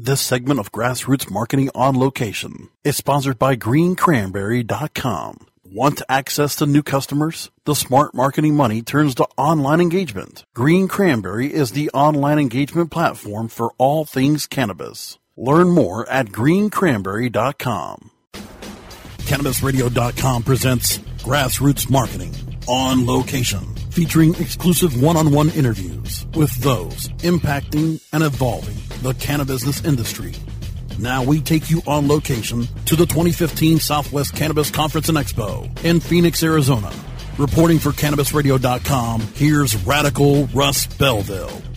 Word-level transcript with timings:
This 0.00 0.20
segment 0.20 0.60
of 0.60 0.70
Grassroots 0.70 1.28
Marketing 1.28 1.70
on 1.74 1.98
Location 1.98 2.68
is 2.84 2.96
sponsored 2.96 3.36
by 3.36 3.56
greencranberry.com. 3.56 5.46
Want 5.64 6.02
access 6.08 6.54
to 6.54 6.66
new 6.66 6.84
customers? 6.84 7.50
The 7.64 7.74
smart 7.74 8.14
marketing 8.14 8.54
money 8.54 8.80
turns 8.80 9.16
to 9.16 9.26
online 9.36 9.80
engagement. 9.80 10.44
Green 10.54 10.86
Cranberry 10.86 11.52
is 11.52 11.72
the 11.72 11.90
online 11.90 12.38
engagement 12.38 12.92
platform 12.92 13.48
for 13.48 13.72
all 13.76 14.04
things 14.04 14.46
cannabis. 14.46 15.18
Learn 15.36 15.70
more 15.70 16.08
at 16.08 16.26
greencranberry.com. 16.26 18.12
CannabisRadio.com 19.26 20.42
presents 20.44 20.98
Grassroots 21.24 21.90
Marketing 21.90 22.32
on 22.68 23.04
Location, 23.04 23.74
featuring 23.90 24.34
exclusive 24.36 25.00
one-on-one 25.02 25.50
interviews 25.50 26.26
with 26.34 26.54
those 26.56 27.08
impacting 27.18 28.00
and 28.12 28.22
evolving 28.22 28.76
the 29.02 29.14
cannabis 29.14 29.84
industry. 29.84 30.32
Now 30.98 31.22
we 31.22 31.40
take 31.40 31.70
you 31.70 31.80
on 31.86 32.08
location 32.08 32.66
to 32.86 32.96
the 32.96 33.06
2015 33.06 33.78
Southwest 33.78 34.34
Cannabis 34.34 34.70
Conference 34.70 35.08
and 35.08 35.18
Expo 35.18 35.84
in 35.84 36.00
Phoenix, 36.00 36.42
Arizona. 36.42 36.92
Reporting 37.38 37.78
for 37.78 37.90
CannabisRadio.com, 37.90 39.20
here's 39.34 39.76
Radical 39.86 40.46
Russ 40.48 40.86
Belville. 40.86 41.67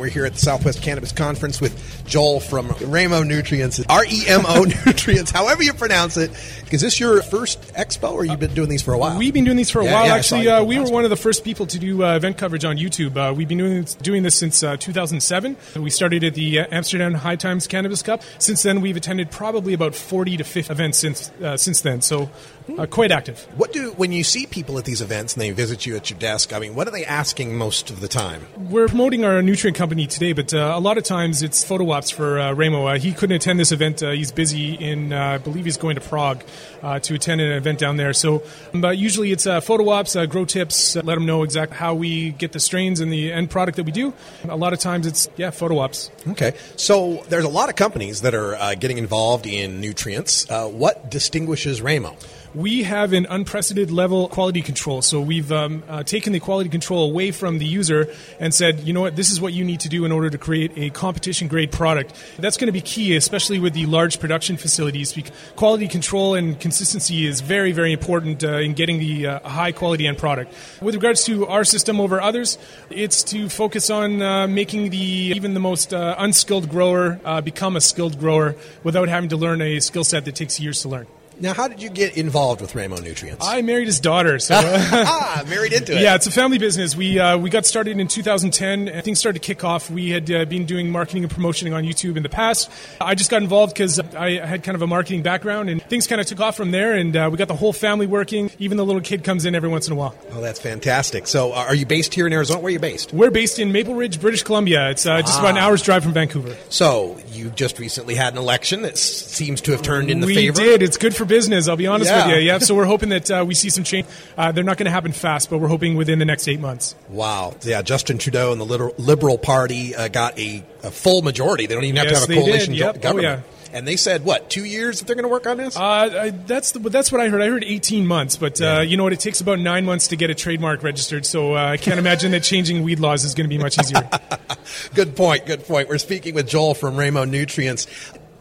We're 0.00 0.08
here 0.08 0.24
at 0.24 0.32
the 0.32 0.38
Southwest 0.38 0.80
Cannabis 0.82 1.12
Conference 1.12 1.60
with 1.60 2.06
Joel 2.06 2.40
from 2.40 2.68
Remo 2.80 3.22
Nutrients, 3.22 3.84
R 3.86 4.02
E 4.06 4.22
M 4.26 4.46
O 4.46 4.64
Nutrients, 4.86 5.30
however 5.30 5.62
you 5.62 5.74
pronounce 5.74 6.16
it. 6.16 6.30
Is 6.72 6.80
this 6.80 6.98
your 6.98 7.20
first 7.20 7.60
expo, 7.74 8.12
or 8.12 8.24
you've 8.24 8.40
been 8.40 8.54
doing 8.54 8.70
these 8.70 8.80
for 8.80 8.94
a 8.94 8.98
while? 8.98 9.18
We've 9.18 9.34
been 9.34 9.44
doing 9.44 9.58
these 9.58 9.70
for 9.70 9.80
a 9.80 9.84
Yeah, 9.84 9.92
while. 9.92 10.06
yeah, 10.06 10.14
Actually, 10.14 10.48
uh, 10.48 10.64
we 10.64 10.78
were 10.78 10.88
one 10.88 11.04
of 11.04 11.10
the 11.10 11.16
first 11.16 11.44
people 11.44 11.66
to 11.66 11.78
do 11.78 12.02
uh, 12.02 12.16
event 12.16 12.38
coverage 12.38 12.64
on 12.64 12.78
YouTube. 12.78 13.16
Uh, 13.16 13.34
we've 13.34 13.48
been 13.48 13.58
doing 13.58 13.82
this, 13.82 13.94
doing 13.96 14.22
this 14.22 14.36
since 14.36 14.62
uh, 14.62 14.76
2007. 14.78 15.56
We 15.76 15.90
started 15.90 16.24
at 16.24 16.32
the 16.34 16.60
uh, 16.60 16.66
Amsterdam 16.70 17.12
High 17.12 17.36
Times 17.36 17.66
Cannabis 17.66 18.02
Cup. 18.02 18.22
Since 18.38 18.62
then, 18.62 18.80
we've 18.80 18.96
attended 18.96 19.30
probably 19.30 19.74
about 19.74 19.94
40 19.94 20.38
to 20.38 20.44
50 20.44 20.72
events 20.72 20.96
since 20.98 21.30
uh, 21.42 21.56
since 21.58 21.82
then. 21.82 22.00
So, 22.00 22.30
uh, 22.78 22.86
quite 22.86 23.10
active. 23.10 23.46
What 23.56 23.72
do 23.74 23.90
when 23.98 24.12
you 24.12 24.24
see 24.24 24.46
people 24.46 24.78
at 24.78 24.84
these 24.86 25.02
events 25.02 25.34
and 25.34 25.42
they 25.42 25.50
visit 25.50 25.84
you 25.84 25.96
at 25.96 26.08
your 26.08 26.18
desk? 26.18 26.52
I 26.54 26.58
mean, 26.60 26.74
what 26.74 26.86
are 26.88 26.92
they 26.92 27.04
asking 27.04 27.56
most 27.58 27.90
of 27.90 28.00
the 28.00 28.08
time? 28.08 28.46
We're 28.56 28.86
promoting 28.88 29.24
our 29.24 29.42
nutrient 29.42 29.76
company 29.76 29.89
today, 29.90 30.32
but 30.32 30.54
uh, 30.54 30.72
a 30.74 30.80
lot 30.80 30.98
of 30.98 31.04
times 31.04 31.42
it's 31.42 31.64
photo 31.64 31.90
ops 31.90 32.10
for 32.10 32.38
uh, 32.38 32.52
Remo. 32.52 32.86
Uh, 32.86 32.98
he 32.98 33.12
couldn't 33.12 33.34
attend 33.34 33.58
this 33.58 33.72
event. 33.72 34.02
Uh, 34.02 34.10
he's 34.10 34.30
busy 34.30 34.74
in, 34.74 35.12
uh, 35.12 35.20
I 35.20 35.38
believe 35.38 35.64
he's 35.64 35.76
going 35.76 35.96
to 35.96 36.00
Prague 36.00 36.42
uh, 36.82 37.00
to 37.00 37.14
attend 37.14 37.40
an 37.40 37.50
event 37.50 37.80
down 37.80 37.96
there. 37.96 38.12
So, 38.12 38.42
but 38.72 38.96
usually 38.96 39.32
it's 39.32 39.44
photo 39.44 39.88
ops, 39.90 40.14
grow 40.26 40.44
tips, 40.44 40.94
let 40.94 41.06
them 41.06 41.26
know 41.26 41.42
exactly 41.42 41.76
how 41.76 41.94
we 41.94 42.30
get 42.30 42.52
the 42.52 42.60
strains 42.60 43.00
and 43.00 43.12
the 43.12 43.32
end 43.32 43.50
product 43.50 43.76
that 43.76 43.84
we 43.84 43.92
do. 43.92 44.14
A 44.48 44.56
lot 44.56 44.72
of 44.72 44.78
times 44.78 45.06
it's, 45.06 45.28
yeah, 45.36 45.50
photo 45.50 45.78
ops. 45.78 46.10
Okay, 46.28 46.54
so 46.76 47.24
there's 47.28 47.44
a 47.44 47.48
lot 47.48 47.68
of 47.68 47.76
companies 47.76 48.20
that 48.22 48.34
are 48.34 48.74
getting 48.76 48.98
involved 48.98 49.46
in 49.46 49.80
nutrients. 49.80 50.46
What 50.48 51.10
distinguishes 51.10 51.82
Remo? 51.82 52.16
We 52.52 52.82
have 52.82 53.12
an 53.12 53.26
unprecedented 53.30 53.92
level 53.92 54.26
quality 54.26 54.60
control. 54.60 55.02
So 55.02 55.20
we've 55.20 55.52
um, 55.52 55.84
uh, 55.88 56.02
taken 56.02 56.32
the 56.32 56.40
quality 56.40 56.68
control 56.68 57.08
away 57.08 57.30
from 57.30 57.58
the 57.58 57.64
user 57.64 58.12
and 58.40 58.52
said, 58.52 58.80
you 58.80 58.92
know 58.92 59.02
what, 59.02 59.14
this 59.14 59.30
is 59.30 59.40
what 59.40 59.52
you 59.52 59.64
need 59.64 59.78
to 59.80 59.88
do 59.88 60.04
in 60.04 60.10
order 60.10 60.28
to 60.30 60.36
create 60.36 60.72
a 60.74 60.90
competition 60.90 61.46
grade 61.46 61.70
product. 61.70 62.12
That's 62.40 62.56
going 62.56 62.66
to 62.66 62.72
be 62.72 62.80
key, 62.80 63.14
especially 63.14 63.60
with 63.60 63.74
the 63.74 63.86
large 63.86 64.18
production 64.18 64.56
facilities. 64.56 65.16
Quality 65.54 65.86
control 65.86 66.34
and 66.34 66.58
consistency 66.58 67.24
is 67.24 67.40
very, 67.40 67.70
very 67.70 67.92
important 67.92 68.42
uh, 68.42 68.58
in 68.58 68.74
getting 68.74 68.98
the 68.98 69.28
uh, 69.28 69.48
high 69.48 69.70
quality 69.70 70.08
end 70.08 70.18
product. 70.18 70.52
With 70.80 70.96
regards 70.96 71.22
to 71.26 71.46
our 71.46 71.62
system 71.62 72.00
over 72.00 72.20
others, 72.20 72.58
it's 72.90 73.22
to 73.24 73.48
focus 73.48 73.90
on 73.90 74.20
uh, 74.20 74.48
making 74.48 74.90
the 74.90 74.98
even 74.98 75.54
the 75.54 75.60
most 75.60 75.94
uh, 75.94 76.16
unskilled 76.18 76.68
grower 76.68 77.20
uh, 77.24 77.40
become 77.42 77.76
a 77.76 77.80
skilled 77.80 78.18
grower 78.18 78.56
without 78.82 79.08
having 79.08 79.28
to 79.28 79.36
learn 79.36 79.62
a 79.62 79.78
skill 79.78 80.02
set 80.02 80.24
that 80.24 80.34
takes 80.34 80.58
years 80.58 80.82
to 80.82 80.88
learn. 80.88 81.06
Now, 81.40 81.54
how 81.54 81.68
did 81.68 81.80
you 81.80 81.88
get 81.88 82.18
involved 82.18 82.60
with 82.60 82.74
Remo 82.74 82.98
Nutrients? 83.00 83.46
I 83.46 83.62
married 83.62 83.86
his 83.86 83.98
daughter, 83.98 84.38
so 84.38 84.54
ah, 84.62 85.42
married 85.48 85.72
into 85.72 85.96
it. 85.96 86.02
yeah, 86.02 86.14
it's 86.14 86.26
a 86.26 86.30
family 86.30 86.58
business. 86.58 86.94
We 86.94 87.18
uh, 87.18 87.38
we 87.38 87.48
got 87.48 87.64
started 87.64 87.98
in 87.98 88.08
2010. 88.08 88.88
and 88.88 89.02
Things 89.02 89.18
started 89.18 89.40
to 89.40 89.46
kick 89.46 89.64
off. 89.64 89.90
We 89.90 90.10
had 90.10 90.30
uh, 90.30 90.44
been 90.44 90.66
doing 90.66 90.90
marketing 90.90 91.22
and 91.24 91.32
promoting 91.32 91.72
on 91.72 91.84
YouTube 91.84 92.18
in 92.18 92.22
the 92.22 92.28
past. 92.28 92.70
I 93.00 93.14
just 93.14 93.30
got 93.30 93.40
involved 93.42 93.72
because 93.72 93.98
I 93.98 94.44
had 94.44 94.62
kind 94.62 94.74
of 94.76 94.82
a 94.82 94.86
marketing 94.86 95.22
background, 95.22 95.70
and 95.70 95.82
things 95.84 96.06
kind 96.06 96.20
of 96.20 96.26
took 96.26 96.40
off 96.40 96.56
from 96.58 96.72
there. 96.72 96.94
And 96.94 97.16
uh, 97.16 97.30
we 97.32 97.38
got 97.38 97.48
the 97.48 97.56
whole 97.56 97.72
family 97.72 98.06
working. 98.06 98.50
Even 98.58 98.76
the 98.76 98.84
little 98.84 99.00
kid 99.00 99.24
comes 99.24 99.46
in 99.46 99.54
every 99.54 99.70
once 99.70 99.86
in 99.86 99.94
a 99.94 99.96
while. 99.96 100.14
Oh, 100.32 100.42
that's 100.42 100.60
fantastic. 100.60 101.26
So, 101.26 101.52
uh, 101.52 101.64
are 101.66 101.74
you 101.74 101.86
based 101.86 102.12
here 102.12 102.26
in 102.26 102.34
Arizona? 102.34 102.60
Where 102.60 102.68
are 102.68 102.72
you 102.72 102.78
based? 102.78 103.14
We're 103.14 103.30
based 103.30 103.58
in 103.58 103.72
Maple 103.72 103.94
Ridge, 103.94 104.20
British 104.20 104.42
Columbia. 104.42 104.90
It's 104.90 105.06
uh, 105.06 105.22
just 105.22 105.38
about 105.38 105.52
an 105.52 105.56
Ah. 105.56 105.66
hour's 105.68 105.80
drive 105.82 106.02
from 106.02 106.12
Vancouver. 106.12 106.54
So, 106.68 107.18
you 107.32 107.48
just 107.48 107.78
recently 107.78 108.14
had 108.14 108.34
an 108.34 108.38
election 108.38 108.82
that 108.82 108.98
seems 108.98 109.62
to 109.62 109.72
have 109.72 109.80
turned 109.80 110.10
in 110.10 110.20
the 110.20 110.26
we 110.26 110.34
favor. 110.34 110.60
did. 110.60 110.82
It's 110.82 110.98
good 110.98 111.16
for 111.16 111.24
business. 111.30 111.66
I'll 111.68 111.76
be 111.76 111.86
honest 111.86 112.10
Yeah. 112.10 112.26
with 112.26 112.36
you. 112.36 112.42
Yeah. 112.42 112.58
So 112.58 112.74
we're 112.74 112.84
hoping 112.84 113.08
that 113.08 113.30
uh, 113.30 113.44
we 113.48 113.54
see 113.54 113.70
some 113.70 113.84
change. 113.84 114.06
Uh, 114.36 114.52
they're 114.52 114.64
not 114.64 114.76
going 114.76 114.84
to 114.84 114.90
happen 114.90 115.12
fast, 115.12 115.48
but 115.48 115.56
we're 115.58 115.68
hoping 115.68 115.96
within 115.96 116.18
the 116.18 116.26
next 116.26 116.46
eight 116.48 116.60
months. 116.60 116.94
Wow. 117.08 117.54
Yeah, 117.62 117.80
Justin 117.80 118.18
Trudeau 118.18 118.52
and 118.52 118.60
the 118.60 118.92
Liberal 118.98 119.38
Party 119.38 119.94
uh, 119.96 120.08
got 120.08 120.38
a, 120.38 120.62
a 120.82 120.90
full 120.90 121.22
majority. 121.22 121.64
They 121.66 121.74
don't 121.74 121.84
even 121.84 121.96
have 121.96 122.10
Yes, 122.10 122.26
to 122.26 122.32
have 122.34 122.38
a 122.38 122.44
coalition 122.44 122.74
Yep. 122.74 122.96
Oh, 122.96 123.00
government. 123.00 123.44
And 123.72 123.86
they 123.86 123.94
said, 123.94 124.24
what, 124.24 124.50
two 124.50 124.64
years 124.64 124.98
that 124.98 125.06
they're 125.06 125.14
going 125.14 125.22
to 125.22 125.28
work 125.28 125.46
on 125.46 125.56
this? 125.56 125.76
Uh, 125.76 125.80
I, 125.80 126.30
that's 126.30 126.72
the, 126.72 126.80
that's 126.80 127.12
what 127.12 127.20
I 127.20 127.28
heard. 127.28 127.40
I 127.40 127.46
heard 127.46 127.62
18 127.62 128.04
months, 128.04 128.36
but 128.36 128.60
uh, 128.60 128.80
you 128.84 128.96
know 128.96 129.04
what? 129.04 129.12
It 129.12 129.20
takes 129.20 129.40
about 129.40 129.60
nine 129.60 129.84
months 129.84 130.08
to 130.08 130.16
get 130.16 130.28
a 130.28 130.34
trademark 130.34 130.82
registered. 130.82 131.24
So 131.24 131.54
uh, 131.54 131.66
I 131.66 131.76
can't 131.76 132.00
imagine 132.00 132.32
that 132.32 132.42
changing 132.42 132.82
weed 132.82 132.98
laws 132.98 133.22
is 133.22 133.32
going 133.34 133.48
to 133.48 133.48
be 133.48 133.62
much 133.62 133.78
easier. 133.78 134.08
good 134.94 135.14
point, 135.14 135.46
good 135.46 135.64
point. 135.66 135.88
We're 135.88 135.98
speaking 135.98 136.34
with 136.34 136.48
Joel 136.48 136.74
from 136.74 136.96
Remo 136.96 137.24
Nutrients. 137.24 137.86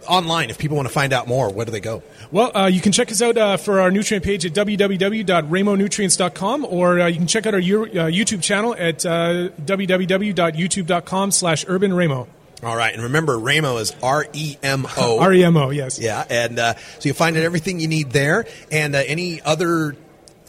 Online, 0.10 0.50
if 0.50 0.58
people 0.58 0.76
want 0.76 0.88
to 0.88 0.94
find 0.94 1.14
out 1.14 1.28
more, 1.28 1.54
where 1.54 1.66
do 1.66 1.72
they 1.72 1.80
go? 1.80 2.02
well, 2.32 2.52
uh, 2.58 2.66
you 2.66 2.82
can 2.82 2.92
check 2.92 3.12
us 3.12 3.22
out 3.22 3.38
uh, 3.38 3.58
for 3.58 3.80
our 3.80 3.92
nutrient 3.92 4.26
page 4.26 4.44
at 4.46 4.54
www.remonutrients.com, 4.54 6.66
or 6.66 7.00
uh, 7.00 7.08
you 7.08 7.18
can 7.18 7.28
check 7.28 7.46
out 7.46 7.54
our 7.54 7.60
Euro- 7.60 7.86
uh, 7.90 8.10
YouTube 8.10 8.42
channel 8.42 8.76
at 8.78 9.06
uh, 9.06 9.50
www.youtube.com 9.64 11.32
slash 11.32 11.66
urbanremo. 11.66 12.28
All 12.62 12.76
right, 12.76 12.94
and 12.94 13.04
remember, 13.04 13.40
Remo 13.40 13.78
is 13.78 13.96
R 14.04 14.26
E 14.34 14.58
M 14.62 14.86
O. 14.98 15.20
R-E-M-O, 15.22 15.70
yes. 15.70 15.98
Yeah, 15.98 16.26
and 16.30 16.60
uh, 16.60 16.74
so 16.76 16.82
you'll 17.04 17.16
find 17.16 17.38
out 17.38 17.44
everything 17.44 17.80
you 17.80 17.88
need 17.88 18.12
there. 18.12 18.46
And 18.70 18.96
uh, 18.96 19.04
any 19.06 19.42
other 19.42 19.96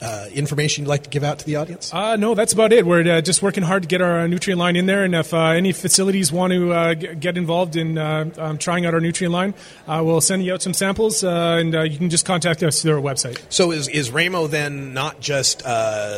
uh, 0.00 0.26
information 0.32 0.84
you'd 0.84 0.88
like 0.88 1.02
to 1.02 1.10
give 1.10 1.22
out 1.22 1.38
to 1.38 1.46
the 1.46 1.56
audience? 1.56 1.92
Uh, 1.92 2.16
no, 2.16 2.34
that's 2.34 2.52
about 2.52 2.72
it. 2.72 2.86
We're 2.86 3.18
uh, 3.18 3.20
just 3.20 3.42
working 3.42 3.62
hard 3.62 3.82
to 3.82 3.88
get 3.88 4.00
our 4.00 4.26
nutrient 4.28 4.58
line 4.58 4.76
in 4.76 4.86
there, 4.86 5.04
and 5.04 5.14
if 5.14 5.34
uh, 5.34 5.48
any 5.48 5.72
facilities 5.72 6.32
want 6.32 6.52
to 6.52 6.72
uh, 6.72 6.94
get 6.94 7.36
involved 7.36 7.76
in 7.76 7.98
uh, 7.98 8.30
um, 8.38 8.58
trying 8.58 8.86
out 8.86 8.94
our 8.94 9.00
nutrient 9.00 9.32
line, 9.32 9.54
we'll 9.86 10.20
send 10.20 10.44
you 10.44 10.54
out 10.54 10.62
some 10.62 10.72
samples, 10.74 11.22
and 11.22 11.74
you 11.74 11.98
can 11.98 12.10
just 12.10 12.24
contact 12.24 12.62
us 12.62 12.82
through 12.82 12.92
our 12.94 13.02
website. 13.02 13.40
So 13.50 13.72
is, 13.72 13.88
is 13.88 14.10
Remo 14.10 14.46
then 14.46 14.94
not 14.94 15.20
just 15.20 15.60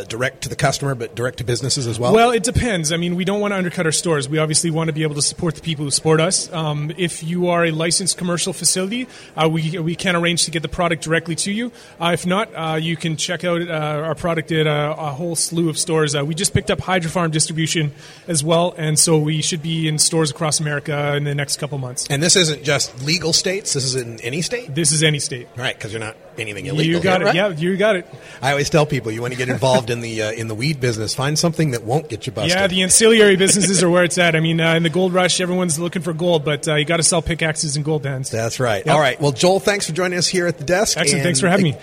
direct 0.09 0.43
to 0.43 0.49
the 0.49 0.57
customer, 0.57 0.95
but 0.95 1.15
direct 1.15 1.39
to 1.39 1.45
businesses 1.45 1.87
as 1.87 1.99
well? 1.99 2.13
Well, 2.13 2.31
it 2.31 2.45
depends. 2.45 2.93
I 2.93 2.97
mean, 2.97 3.17
we 3.17 3.25
don't 3.25 3.41
want 3.41 3.53
to 3.53 3.57
undercut 3.57 3.87
our 3.87 3.93
stores. 3.93 4.29
We 4.29 4.39
obviously 4.39 4.71
want 4.71 4.89
to 4.89 4.93
be 4.93 5.03
able 5.03 5.17
to 5.17 5.23
support 5.23 5.57
the 5.57 5.63
people 5.63 5.85
who 5.85 5.91
support 5.91 6.21
us. 6.21 6.53
Um, 6.53 6.93
if 6.97 7.23
you 7.23 7.49
are 7.49 7.65
a 7.65 7.71
licensed 7.71 8.17
commercial 8.17 8.53
facility, 8.53 9.09
we, 9.49 9.79
we 9.79 9.97
can 9.97 10.15
arrange 10.15 10.45
to 10.45 10.51
get 10.51 10.63
the 10.63 10.69
product 10.69 11.03
directly 11.03 11.35
to 11.37 11.53
you. 11.53 11.73
if 12.01 12.27
not, 12.27 12.83
you 12.83 12.97
can 12.97 13.17
check 13.17 13.45
out 13.45 13.72
uh, 13.73 14.07
our 14.07 14.15
product 14.15 14.53
at 14.53 14.67
a, 14.67 14.93
a, 14.93 15.11
whole 15.11 15.35
slew 15.35 15.69
of 15.69 15.79
stores. 15.79 16.15
Uh, 16.15 16.25
we 16.25 16.35
just 16.35 16.53
picked 16.53 16.71
up 16.71 16.79
Hydrofarm 16.79 17.31
distribution 17.31 17.93
as 18.29 18.45
well, 18.45 18.75
and 18.77 18.99
so 18.99 19.19
we 19.19 19.43
should 19.43 19.63
be 19.63 19.89
in 19.89 19.99
stores 19.99 20.31
across 20.31 20.61
America 20.61 21.15
in 21.17 21.25
the 21.25 21.35
next 21.35 21.59
couple 21.59 21.79
months. 21.79 22.07
And 22.11 22.23
this 22.23 22.37
isn't 22.37 22.63
just 22.63 23.03
legal 23.03 23.33
states. 23.33 23.73
This 23.73 23.85
is 23.85 23.95
in 23.95 24.21
any 24.21 24.43
state. 24.43 24.75
This 24.75 24.93
is 24.93 25.03
any 25.03 25.19
state. 25.19 25.49
Right, 25.57 25.75
because 25.75 25.93
you're 25.93 26.01
not 26.01 26.17
anything 26.39 26.67
illegal. 26.67 26.97
You 26.97 27.01
got 27.01 27.21
here, 27.21 27.23
it. 27.23 27.25
Right? 27.27 27.35
Yeah, 27.35 27.49
you 27.49 27.77
got 27.77 27.97
it. 27.97 28.07
I 28.41 28.51
always 28.51 28.71
tell 28.71 28.87
people 28.87 29.11
you 29.11 29.21
want 29.23 29.33
to 29.33 29.39
get 29.39 29.49
involved 29.49 29.91
in 29.91 30.01
the 30.01 30.23
uh, 30.23 30.33
in 30.33 30.49
the 30.49 30.55
weed 30.55 30.81
business. 30.81 31.15
Find 31.15 31.39
something 31.39 31.73
that 31.73 31.85
won't 31.85 32.09
get 32.09 32.27
you 32.27 32.33
busted. 32.33 32.53
Yeah, 32.53 32.67
the 32.67 32.83
ancillary 32.83 33.37
businesses 33.37 33.83
are 33.83 33.91
where 33.91 34.05
it's 34.05 34.19
at. 34.19 34.37
I 34.37 34.41
mean, 34.41 34.61
uh, 34.61 34.75
in 34.75 34.83
the 34.83 34.91
gold 34.91 35.13
rush, 35.13 35.41
everyone's 35.41 35.79
looking 35.79 36.03
for 36.03 36.13
gold, 36.13 36.45
but 36.45 36.69
uh, 36.69 36.75
you 36.75 36.85
got 36.85 36.99
to 36.99 37.03
sell 37.03 37.23
pickaxes 37.23 37.77
and 37.77 37.85
gold 37.85 38.03
pens. 38.03 38.31
That's 38.31 38.61
right. 38.61 38.85
Yep. 38.85 38.95
All 38.95 39.01
right. 39.01 39.21
Well, 39.21 39.33
Joel, 39.33 39.61
thanks 39.61 39.87
for 39.87 39.93
joining 39.93 40.19
us 40.19 40.27
here 40.27 40.47
at 40.47 40.59
the 40.59 40.65
desk. 40.65 40.99
Excellent. 40.99 41.25
Thanks 41.25 41.41
for 41.41 41.49
having 41.49 41.65
me. 41.65 41.77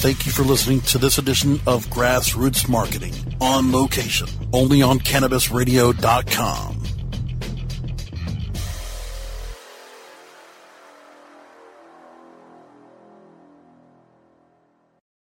Thank 0.00 0.24
you 0.24 0.32
for 0.32 0.44
listening 0.44 0.80
to 0.82 0.96
this 0.96 1.18
edition 1.18 1.60
of 1.66 1.84
Grassroots 1.88 2.66
Marketing 2.66 3.12
on 3.38 3.70
location, 3.70 4.28
only 4.50 4.80
on 4.80 4.98
CannabisRadio.com. 4.98 6.82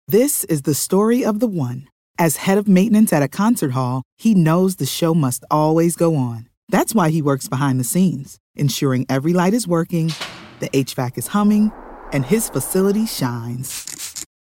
This 0.09 0.45
is 0.45 0.63
the 0.63 0.73
story 0.73 1.23
of 1.23 1.41
the 1.41 1.47
one. 1.47 1.89
As 2.19 2.37
head 2.37 2.57
of 2.57 2.67
maintenance 2.67 3.13
at 3.13 3.23
a 3.23 3.29
concert 3.29 3.73
hall, 3.73 4.05
he 4.17 4.35
knows 4.35 4.77
the 4.77 4.87
show 4.87 5.13
must 5.13 5.45
always 5.51 5.97
go 5.97 6.17
on. 6.17 6.49
That's 6.71 6.95
why 6.95 7.11
he 7.11 7.21
works 7.21 7.47
behind 7.47 7.79
the 7.79 7.85
scenes, 7.85 8.39
ensuring 8.57 9.05
every 9.11 9.35
light 9.35 9.53
is 9.53 9.69
working, 9.69 10.15
the 10.61 10.71
HVAC 10.71 11.19
is 11.19 11.27
humming, 11.27 11.71
and 12.11 12.25
his 12.25 12.49
facility 12.49 13.05
shines. 13.05 14.02